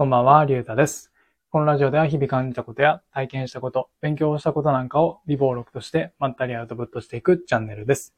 [0.00, 1.10] こんばんは、りゅうたです。
[1.50, 8.14] このラジオでは日々感じたことや体験したこと、勉強したことなんかを微暴録としてまったりアウトプットしていくチャンネルです。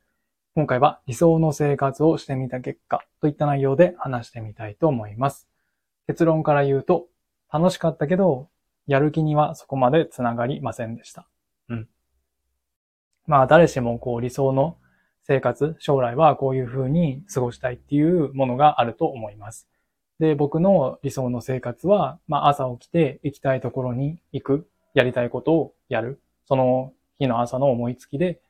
[0.55, 5.49] 今回は理想の生活をしてみた結果といった内容で話してみたいと思います。
[6.07, 7.07] 結論から言うと、
[7.51, 8.51] 楽しかったけど、
[8.87, 11.31] やる気にはそこまでつながりませんでした。
[11.71, 11.89] うん。
[13.25, 14.77] まあ誰しもこう理想の
[15.23, 19.70] 生活、将来はこういう風に過ごしたいっていうものがあると思います。
[20.21, 28.43] で、僕の理想の生活は、まあ朝起きて行きたいところに行く、やりたいことをやる、その日の朝の思いつきで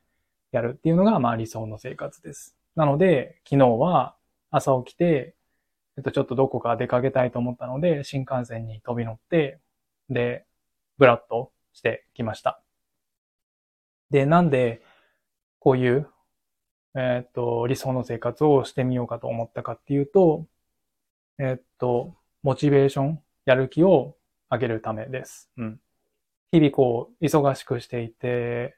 [0.51, 2.57] やるっていうのが、まあ理想の生活です。
[2.75, 4.15] なので、昨日は
[4.49, 5.33] 朝起きて、
[5.97, 9.61] えっと、ちょっとどこか出かけたいと思ったので、新幹線に飛び乗って、
[10.09, 10.45] で、
[10.97, 12.61] ブラッとしてきました。
[14.09, 14.81] で、なんで、
[15.59, 16.09] こういう、
[16.95, 20.47] えっと、理想の生活をしてみようかと思ったかっていうと、
[21.43, 22.13] えっと、
[22.43, 24.15] モチベーション、やる気を
[24.51, 25.49] 上げるためです。
[25.57, 25.79] うん。
[26.51, 28.77] 日々こう、忙しくしていて、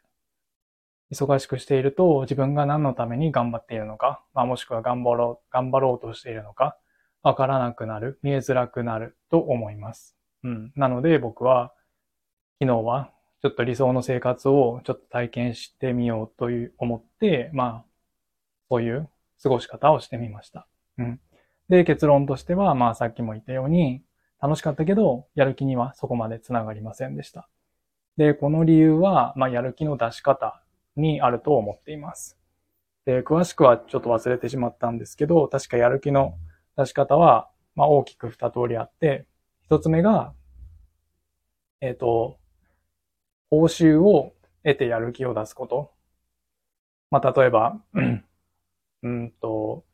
[1.12, 6.78] 忙しくしていると自分が何のために頑張っているのか、まあ、もしくは頑張ろう、頑張ろうとしているのか、
[7.22, 10.16] わからなくなる、見えづらくなると思います。
[10.44, 10.72] うん。
[10.78, 11.74] なので僕は、
[12.62, 13.12] 昨日は
[13.42, 17.86] ちょっと理想の生活をちょっと体験してみようという思って、まあ、
[18.70, 19.10] そういう
[19.42, 20.66] 過ごし方をしてみました。
[20.98, 21.20] うん。
[21.70, 24.04] で、結論としては、まあさっきも言ったように、
[24.42, 27.50] 楽しかったけど、やる気にはそこまで繋がりませんでした。
[28.18, 30.62] で、この理由は、まあやる気の出し方
[30.96, 32.38] にあると思っています。
[33.06, 36.38] で、詳しくはちょっと忘れてしまったんですけど、確かやる気の
[36.78, 39.26] 出し方は、まあ大きく二通りあって、
[39.62, 40.34] 一つ目が、
[41.82, 42.38] えっ、と、
[43.50, 44.34] 報酬を
[44.64, 45.92] 得てやる気を出すこと。
[47.12, 47.82] まあ例えば、
[49.04, 49.86] うんと、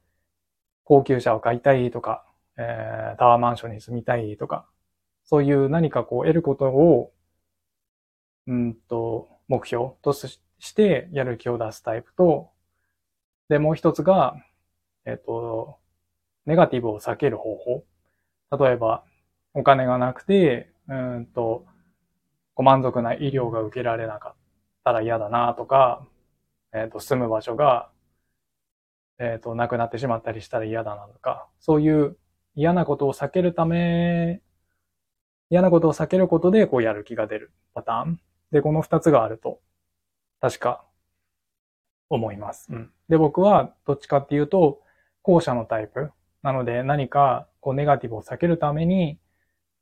[0.90, 2.26] 高級車を買いたいとか、
[2.58, 4.68] えー、タワーマンションに住みたいとか、
[5.24, 7.14] そういう何かこう得ることを、
[8.48, 10.40] うんと、目標とし
[10.74, 12.50] てやる気を出すタイプと、
[13.50, 14.36] で、もう一つが、
[15.06, 15.78] えっ、と、
[16.48, 17.86] ネガティブを避ける方法。
[18.58, 19.04] 例えば、
[19.54, 21.68] お金がなくて、うんと、
[22.56, 24.36] ご満足な医療が受けられなかっ
[24.84, 26.04] たら嫌だなとか、
[26.74, 27.92] えっ、と、住む場所が
[29.20, 32.18] えっ、と、亡くなってしまったりしたら嫌だなとか、そういう
[32.56, 34.42] 嫌なことを避けるため、
[35.50, 38.20] 嫌なことを避けることで、こうやる気が出るパターン。
[38.52, 39.60] で、この二つがあると、
[40.42, 40.86] 確か、
[42.10, 42.68] 思います。
[42.72, 42.92] うん。
[43.10, 44.82] で、僕は、どっちかっていうと、
[45.22, 46.12] 後者のタイプ。
[46.42, 49.20] なので、何か、こう、ネガティブを避けるために、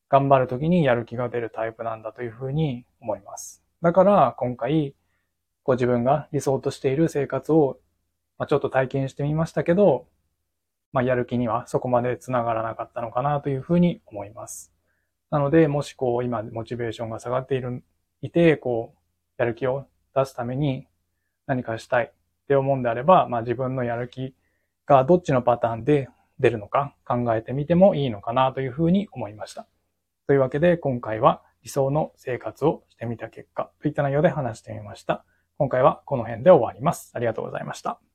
[0.09, 3.64] 頑張るときにやる気が出るタイプなんだというふうに思います。
[3.81, 4.96] だから、今回、
[5.64, 7.78] こう自分が理想としている生活を
[8.38, 10.08] まあ、ちょっと体験してみましたけど、
[10.94, 14.74] まあ、やる気にはそこまで繋がらなかったのかなというふうに思います。
[15.30, 17.84] なので、もしこう、今、モチベーションが下がっている、
[18.22, 18.98] いて、こう、
[19.38, 20.88] やる気を出すために
[21.46, 24.34] 何かしたいって思うんであれば、まあ、自分のやる気
[24.86, 26.09] がどっちのパターンで
[26.40, 29.68] 出るのか考えてみてもいいのかなというふうに思いました。
[30.28, 35.25] というわけで、今回は理想の生活をしてみた結果といった内容で話してみました。
[35.58, 37.12] 今回はこの辺で終わります。
[37.14, 38.06] ありがとうございました。